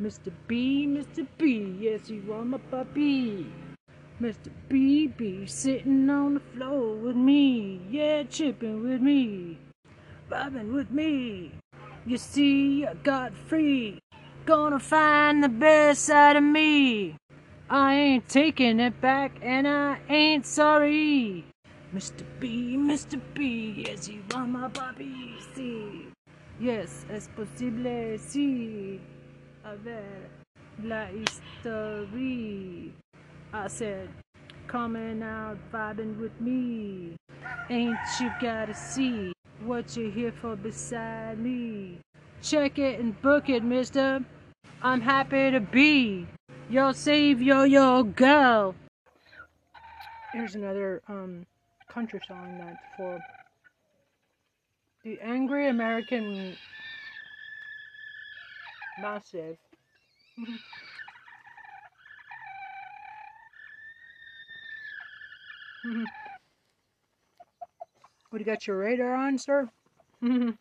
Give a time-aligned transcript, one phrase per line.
[0.00, 0.30] Mr.
[0.46, 1.26] B, Mr.
[1.38, 3.50] B, yes, you are my puppy.
[4.20, 4.48] Mr.
[4.68, 9.58] B, B, sitting on the floor with me, yeah, chipping with me,
[10.30, 11.50] bobbing with me.
[12.06, 14.00] You see, I got free,
[14.46, 17.16] gonna find the best side of me.
[17.68, 21.44] I ain't taking it back, and I ain't sorry.
[21.92, 22.22] Mr.
[22.38, 23.20] B, Mr.
[23.34, 26.06] B, yes, you are my puppy, See,
[26.60, 29.00] Yes, es posible, sí.
[29.68, 30.30] A ver,
[30.82, 32.90] la historia.
[33.52, 34.08] I said,
[34.66, 37.16] coming out vibing with me.
[37.68, 39.34] Ain't you gotta see
[39.66, 41.98] what you're here for beside me?
[42.40, 44.24] Check it and book it, mister.
[44.80, 46.26] I'm happy to be
[46.70, 48.74] your savior, your girl.
[50.32, 51.44] Here's another um,
[51.90, 53.20] country song that's for
[55.04, 56.56] the angry American
[58.98, 59.56] massive.
[68.30, 69.68] what, you got your radar on, sir?
[70.22, 70.26] I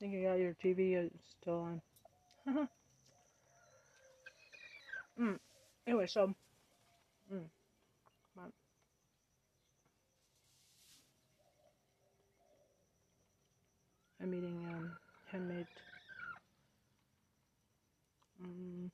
[0.00, 1.80] think you got your TV still on.
[5.20, 5.38] mm.
[5.86, 6.34] Anyway, so.
[7.32, 7.44] Mm.
[14.22, 14.65] I'm eating
[15.30, 15.66] handmade
[18.42, 18.90] um,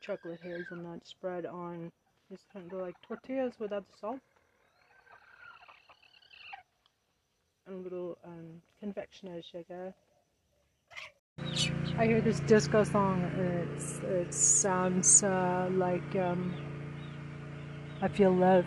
[0.00, 1.90] chocolate hazelnut spread on
[2.30, 4.20] just kind of like tortillas without the salt.
[7.66, 9.94] And a little um, confectioner's sugar.
[11.98, 13.22] I hear this disco song.
[13.76, 16.54] It's, it sounds uh, like um,
[18.00, 18.66] I Feel Love,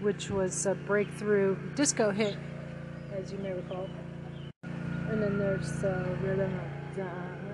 [0.00, 2.36] which was a breakthrough disco hit,
[3.14, 3.88] as you may recall.
[5.24, 7.53] And there's the rhythm of na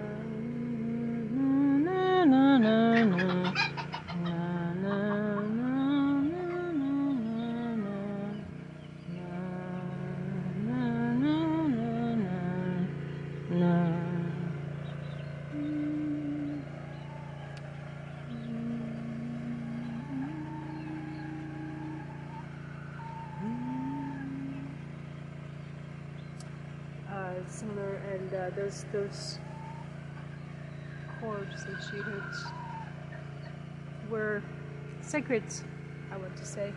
[27.46, 29.38] similar, and uh, those those
[31.20, 32.44] chords that she hits
[34.10, 34.42] were
[35.00, 35.44] sacred.
[36.12, 36.72] I want to say,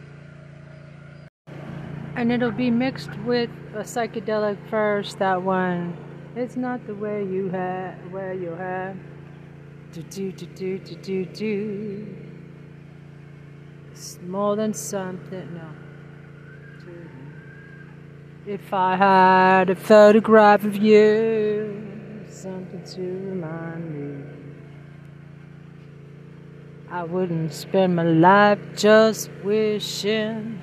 [2.15, 5.19] and it'll be mixed with a psychedelic first.
[5.19, 5.97] That one,
[6.35, 8.95] it's not the way you have, where you have.
[9.91, 12.15] Do do do do do do do.
[13.91, 15.53] It's more than something.
[15.53, 15.69] No.
[18.45, 21.81] If I had a photograph of you,
[22.29, 24.21] something to remind me,
[26.91, 30.59] I wouldn't spend my life just wishing.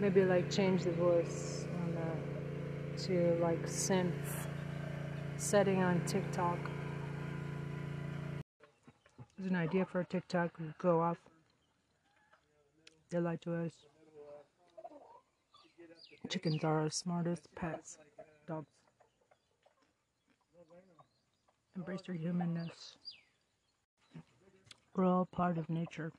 [0.00, 4.48] Maybe like change the voice on that to like synth
[5.36, 6.58] setting on TikTok
[9.46, 10.50] an idea for a TikTok
[10.80, 11.18] go off.
[13.10, 13.72] They lie to us.
[16.28, 17.98] Chickens are our smartest pets.
[18.46, 18.66] Dogs.
[21.76, 22.96] Embrace your humanness.
[24.94, 26.12] We're all part of nature.